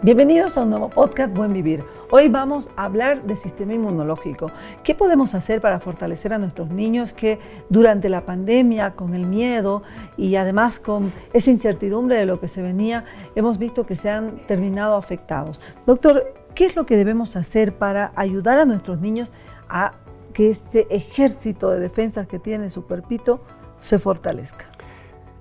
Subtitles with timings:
[0.00, 1.82] Bienvenidos a un nuevo podcast Buen Vivir.
[2.12, 4.48] Hoy vamos a hablar de sistema inmunológico.
[4.84, 9.82] ¿Qué podemos hacer para fortalecer a nuestros niños que durante la pandemia, con el miedo
[10.16, 14.38] y además con esa incertidumbre de lo que se venía, hemos visto que se han
[14.46, 15.60] terminado afectados?
[15.84, 19.32] Doctor, ¿qué es lo que debemos hacer para ayudar a nuestros niños
[19.68, 19.94] a
[20.32, 23.40] que este ejército de defensas que tiene su cuerpito
[23.80, 24.64] se fortalezca?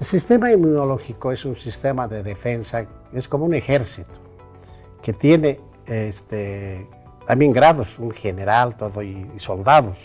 [0.00, 4.29] El sistema inmunológico es un sistema de defensa, es como un ejército
[5.02, 6.88] que tiene este,
[7.26, 9.98] también grados, un general, todo, y, soldados.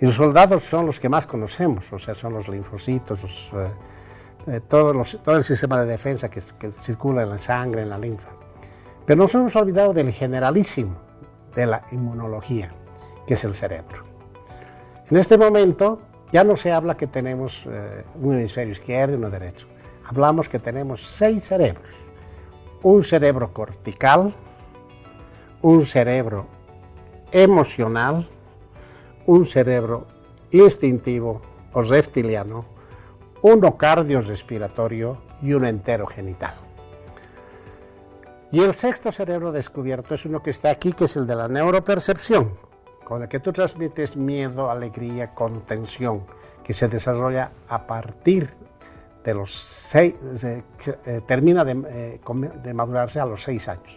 [0.00, 3.68] Y los soldados son los que más conocemos, o sea, son los linfocitos, eh,
[4.48, 8.30] eh, todo, el sistema de defensa que, circula en la sangre, en la linfa.
[9.06, 10.96] Pero nos hemos olvidado del generalísimo
[11.54, 12.70] de la inmunología,
[13.26, 14.04] que es el cerebro.
[15.10, 16.00] En este momento
[16.32, 19.66] ya no se habla que tenemos eh, un hemisferio izquierdo y uno derecho.
[20.06, 22.11] Hablamos que tenemos seis cerebros
[22.82, 24.34] un cerebro cortical,
[25.62, 26.46] un cerebro
[27.30, 28.28] emocional,
[29.26, 30.06] un cerebro
[30.50, 31.40] instintivo
[31.72, 32.64] o reptiliano,
[33.42, 36.54] uno cardiorrespiratorio y uno entero genital.
[38.50, 41.48] Y el sexto cerebro descubierto es uno que está aquí, que es el de la
[41.48, 42.52] neuropercepción,
[43.04, 46.24] con el que tú transmites miedo, alegría, contención,
[46.62, 48.50] que se desarrolla a partir
[49.24, 52.20] de los seis, eh, termina eh,
[52.62, 53.94] de, madurarse a los seis años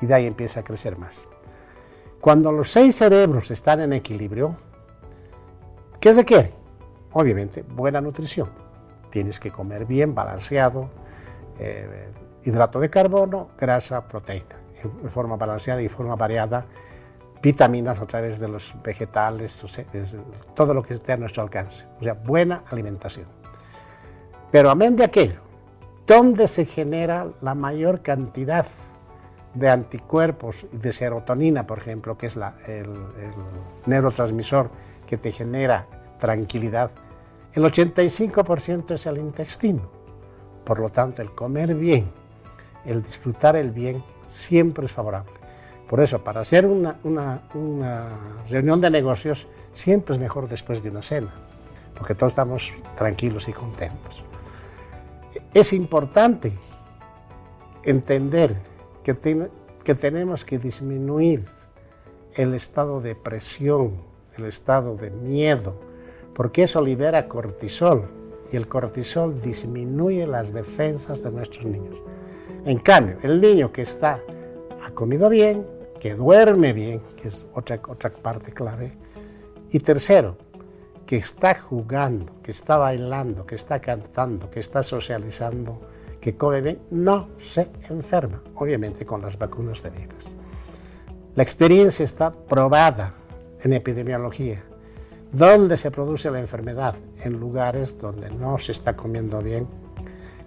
[0.00, 1.26] y de ahí empieza a crecer más.
[2.20, 4.56] Cuando los seis cerebros están en equilibrio,
[5.98, 6.52] ¿qué se quiere?
[7.12, 8.50] Obviamente, buena nutrición.
[9.10, 10.90] Tienes que comer bien, balanceado,
[11.58, 12.10] eh,
[12.44, 16.66] hidrato de carbono, grasa, proteína, en forma balanceada y forma variada,
[17.42, 19.64] vitaminas a través de los vegetales,
[20.54, 21.86] todo lo que esté a nuestro alcance.
[21.98, 23.39] O sea, buena alimentación.
[24.50, 25.40] Pero amén de aquello,
[26.06, 28.66] ¿dónde se genera la mayor cantidad
[29.54, 32.88] de anticuerpos y de serotonina, por ejemplo, que es el,
[33.86, 34.70] neurotransmisor
[35.06, 35.86] que te genera
[36.18, 36.90] tranquilidad?
[37.54, 39.82] El 85% es el intestino.
[40.64, 42.10] Por lo tanto, el comer bien,
[42.84, 45.32] el disfrutar el bien, siempre es favorable.
[45.88, 48.08] Por eso, para hacer una, una
[48.48, 51.32] reunión de negocios, siempre es mejor después de una cena,
[51.96, 54.24] porque todos estamos tranquilos y contentos
[55.54, 56.52] es importante
[57.84, 58.56] entender
[59.02, 59.14] que,
[59.94, 61.44] tenemos que disminuir
[62.34, 64.02] el estado de presión,
[64.36, 65.74] el estado de miedo,
[66.34, 68.08] porque eso libera cortisol
[68.52, 71.96] y el cortisol disminuye las defensas de nuestros niños.
[72.64, 74.20] En cambio, el niño que está,
[74.84, 75.66] ha comido bien,
[75.98, 78.92] que duerme bien, que es otra, otra parte clave,
[79.70, 80.36] y tercero,
[81.10, 85.80] que está jugando, que está bailando, que está cantando, que está socializando,
[86.20, 90.30] que come bien, no se enferma, obviamente con las vacunas debidas.
[91.34, 93.12] La experiencia está probada
[93.60, 94.62] en epidemiología.
[95.32, 96.94] ¿Dónde se produce la enfermedad?
[97.24, 99.66] En lugares donde no se está comiendo bien,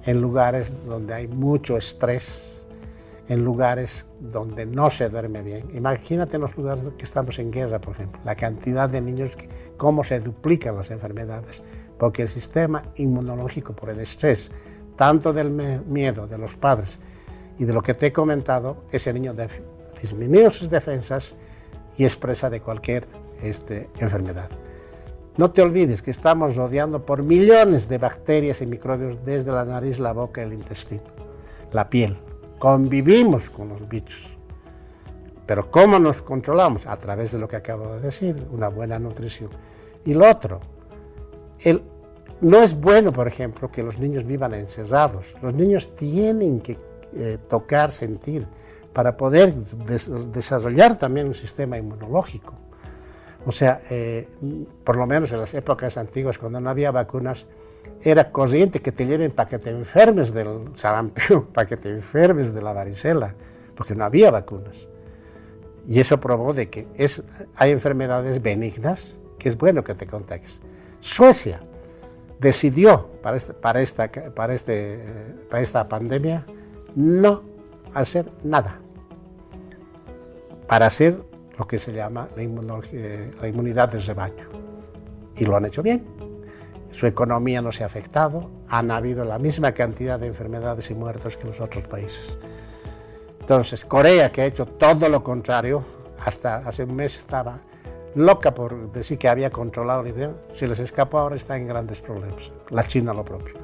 [0.05, 2.62] en lugares donde hay mucho estrés,
[3.29, 5.69] en lugares donde no se duerme bien.
[5.73, 9.47] Imagínate los lugares que estamos en guerra, por ejemplo, la cantidad de niños, que,
[9.77, 11.63] cómo se duplican las enfermedades,
[11.97, 14.51] porque el sistema inmunológico por el estrés,
[14.95, 16.99] tanto del miedo de los padres
[17.57, 19.33] y de lo que te he comentado, ese niño
[20.01, 21.35] disminuye sus defensas
[21.97, 23.07] y expresa de cualquier
[23.41, 24.49] este, enfermedad.
[25.37, 29.99] No te olvides que estamos rodeando por millones de bacterias y microbios desde la nariz,
[29.99, 31.01] la boca el intestino,
[31.71, 32.17] la piel,
[32.63, 34.29] convivimos con los bichos.
[35.45, 36.87] Pero ¿cómo nos controlamos?
[36.87, 39.49] A través de lo que acabo de decir, una buena nutrición.
[40.05, 40.61] Y lo otro,
[41.59, 41.83] el,
[42.39, 45.25] no es bueno, por ejemplo, que los niños vivan encerrados.
[45.41, 46.77] Los niños tienen que
[47.11, 48.47] eh, tocar, sentir,
[48.93, 52.53] para poder desarrollar también un sistema inmunológico.
[53.45, 54.29] O sea, eh,
[54.85, 57.45] por lo menos en las épocas antiguas, cuando no había vacunas,
[58.03, 62.53] era corriente que te lleven para que te enfermes del sarampión, para que te enfermes
[62.53, 63.33] de la varicela,
[63.75, 64.89] porque no había vacunas.
[65.85, 67.23] Y eso probó de que es,
[67.55, 70.61] hay enfermedades benignas que es bueno que te contagies.
[70.99, 71.59] Suecia
[72.39, 75.03] decidió para, este, para, esta, para, este,
[75.49, 76.45] para esta pandemia
[76.95, 77.43] no
[77.93, 78.79] hacer nada,
[80.67, 81.21] para hacer
[81.57, 82.43] lo que se llama la,
[83.41, 84.47] la inmunidad del rebaño.
[85.35, 86.12] Y lo han hecho bien
[86.93, 91.35] su economía no se ha afectado, han habido la misma cantidad de enfermedades y muertos
[91.35, 92.37] que los otros países.
[93.39, 95.83] Entonces, Corea, que ha hecho todo lo contrario,
[96.23, 97.59] hasta hace un mes estaba
[98.13, 101.99] loca por decir que había controlado el nivel, se les escapó ahora está en grandes
[101.99, 102.51] problemas.
[102.69, 103.55] La China lo propio.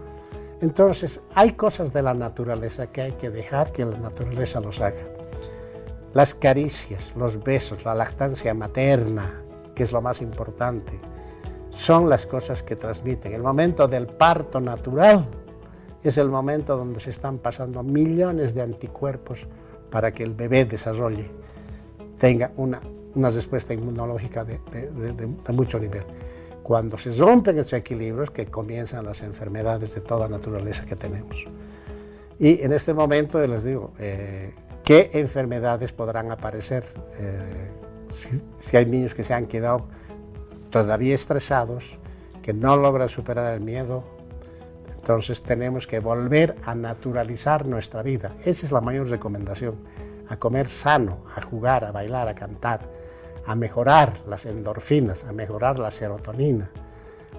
[0.59, 5.07] Entonces, hay cosas de la naturaleza que hay que dejar que la naturaleza los haga.
[6.13, 9.43] Las caricias, los besos, la lactancia materna,
[9.75, 10.99] que es lo más importante,
[11.71, 13.33] son las cosas que transmiten.
[13.33, 15.25] El momento del parto natural
[16.03, 19.47] es el momento donde se están pasando millones de anticuerpos
[19.89, 21.29] para que el bebé desarrolle,
[22.19, 22.79] tenga una,
[23.15, 24.59] una respuesta inmunológica de,
[25.53, 26.03] mucho nivel.
[26.63, 31.45] Cuando se rompen estos equilibrios, que comienzan las enfermedades de toda naturaleza que tenemos.
[32.37, 36.85] Y en este momento les digo, eh, ¿qué enfermedades podrán aparecer
[37.17, 37.71] eh,
[38.59, 39.87] si hay niños que se han quedado
[40.69, 41.97] todavía estresados,
[42.41, 44.03] que no logran superar el miedo,
[44.95, 48.35] entonces tenemos que volver a naturalizar nuestra vida.
[48.45, 49.75] Esa es la mayor recomendación,
[50.27, 52.81] a comer sano, a jugar, a bailar, a cantar,
[53.45, 56.69] a mejorar las endorfinas, a mejorar la serotonina,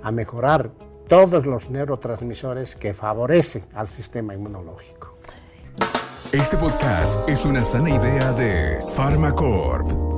[0.02, 0.70] a mejorar
[1.08, 5.18] todos los neurotransmisores que favorecen al sistema inmunológico.
[6.32, 10.09] Este podcast es una sana idea de Pharmacorp.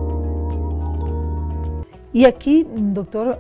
[2.12, 3.38] Y aquí, doctor,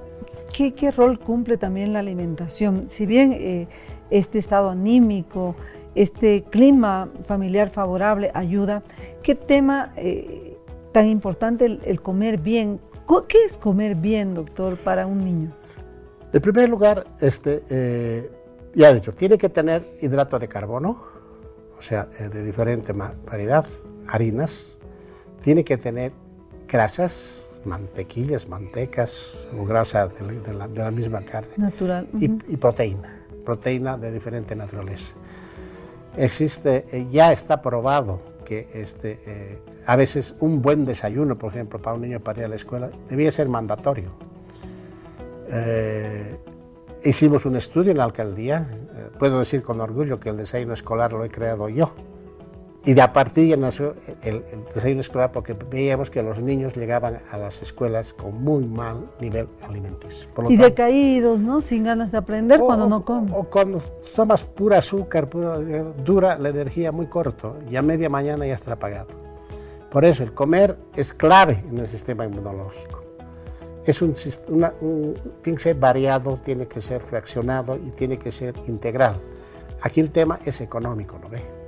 [0.52, 2.88] ¿qué, rol cumple también la alimentación?
[2.88, 3.68] Si bien eh,
[4.10, 5.54] este estado anímico,
[5.94, 8.82] este clima familiar favorable ayuda,
[9.22, 10.56] ¿qué tema eh,
[10.92, 12.80] tan importante el, comer bien?
[13.28, 15.52] ¿Qué es comer bien, doctor, para un niño?
[16.32, 18.30] En primer lugar, este, eh,
[18.74, 21.02] ya he dicho, tiene que tener hidrato de carbono,
[21.78, 23.66] o sea, de diferente variedad,
[24.06, 24.72] harinas,
[25.42, 26.12] tiene que tener
[26.66, 31.52] grasas, mantequillas, mantecas o grasa de, la, misma carne.
[31.56, 32.06] Natural.
[32.12, 35.14] y, proteína, proteína de diferente naturaleza.
[36.16, 41.80] Existe, eh, ya está probado que este, eh, a veces un buen desayuno, por ejemplo,
[41.80, 44.10] para un niño para ir a la escuela, debía ser mandatorio.
[45.48, 46.38] Eh,
[47.04, 48.66] hicimos un estudio en la alcaldía,
[49.18, 51.92] puedo decir con orgullo que el desayuno escolar lo he creado yo
[52.84, 56.74] y de a partir de nació el, el, desayuno escolar porque veíamos que los niños
[56.74, 60.28] llegaban a las escuelas con muy mal nivel alimenticio.
[60.48, 61.60] y decaídos, ¿no?
[61.60, 63.32] Sin ganas de aprender cuando no comen.
[63.34, 63.80] O, cuando
[64.16, 68.72] tomas pura azúcar, pura, dura la energía muy corto y a media mañana ya está
[68.72, 69.08] apagado.
[69.90, 73.00] Por eso el comer es clave en el sistema inmunológico.
[73.86, 74.14] Es un,
[74.80, 79.16] un, tiene que ser variado, tiene que ser fraccionado y tiene que ser integral.
[79.82, 81.61] Aquí el tema es económico, ¿no ve?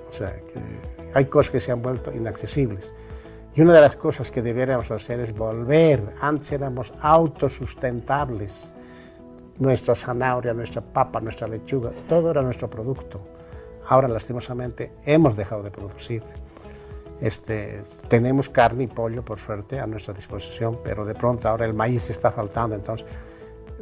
[1.15, 2.93] Hay cosas que se han vuelto inaccesibles.
[3.55, 6.03] Y una de las cosas que deberíamos hacer es volver.
[6.21, 8.73] Antes éramos autosustentables.
[9.59, 13.21] Nuestra zanahoria, nuestra papa, nuestra lechuga, todo era nuestro producto.
[13.87, 16.23] Ahora, lastimosamente, hemos dejado de producir.
[17.21, 21.75] Este, tenemos carne y pollo, por suerte, a nuestra disposición, pero de pronto ahora el
[21.75, 22.75] maíz está faltando.
[22.75, 23.07] Entonces,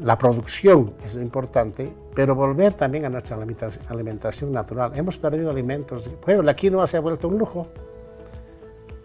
[0.03, 3.39] la producción es importante, pero volver también a nuestra
[3.89, 4.93] alimentación natural.
[4.95, 6.09] Hemos perdido alimentos.
[6.09, 7.69] Por ejemplo, la quinoa se ha vuelto un lujo.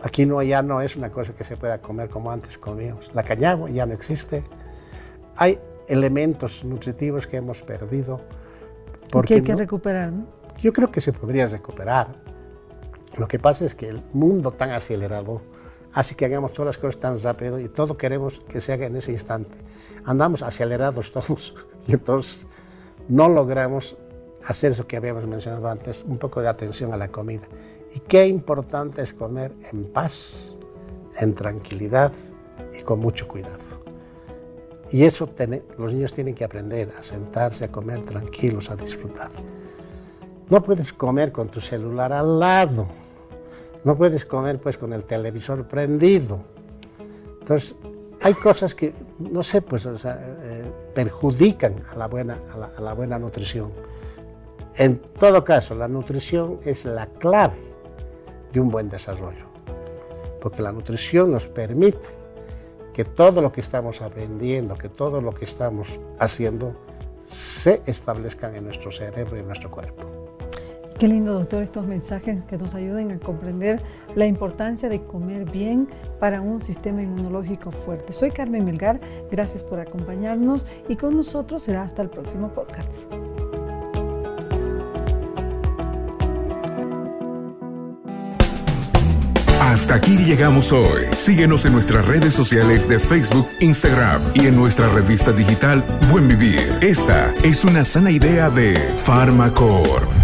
[0.03, 3.13] La quinoa ya no es una cosa que se pueda comer como antes comíamos.
[3.13, 4.43] La cañagua ya no existe.
[5.35, 8.19] Hay elementos nutritivos que hemos perdido.
[9.11, 10.25] Porque hay que recuperar, ¿no?
[10.57, 12.07] Yo creo que se podría recuperar.
[13.17, 15.41] Lo que pasa es que el mundo tan acelerado
[15.93, 18.95] hace que hagamos todas las cosas tan rápido y todo queremos que se haga en
[18.95, 19.57] ese instante
[20.07, 21.53] andamos acelerados todos
[21.85, 22.47] y entonces
[23.07, 23.95] no logramos
[24.45, 27.43] hacer eso que habíamos mencionado antes, un poco de atención a la comida.
[27.93, 30.53] Y qué importante es comer en paz,
[31.19, 32.11] en tranquilidad
[32.77, 33.57] y con mucho cuidado.
[34.89, 35.29] Y eso
[35.77, 39.31] los niños tienen que aprender a sentarse, a comer tranquilos, a disfrutar.
[40.49, 42.87] No puedes comer con tu celular al lado.
[43.83, 46.39] No puedes comer pues con el televisor prendido.
[47.39, 47.75] Entonces,
[48.21, 48.93] hay cosas que,
[49.31, 52.37] no sé, pues eh, perjudican a la, buena,
[52.77, 53.71] a la, buena nutrición.
[54.75, 57.57] En todo caso, la nutrición es la clave
[58.51, 59.45] de un buen desarrollo,
[60.41, 62.07] porque la nutrición nos permite
[62.93, 66.75] que todo lo que estamos aprendiendo, que todo lo que estamos haciendo,
[67.25, 70.16] se establezcan en nuestro cerebro y en nuestro cuerpo.
[70.99, 73.79] Qué lindo, doctor, estos mensajes que nos ayuden a comprender
[74.15, 75.87] la importancia de comer bien
[76.19, 78.13] para un sistema inmunológico fuerte.
[78.13, 78.99] Soy Carmen Melgar,
[79.29, 83.13] gracias por acompañarnos y con nosotros será hasta el próximo podcast.
[89.61, 91.03] Hasta aquí llegamos hoy.
[91.15, 96.79] Síguenos en nuestras redes sociales de Facebook, Instagram y en nuestra revista digital Buen Vivir.
[96.81, 100.16] Esta es una sana idea de Farmacorp.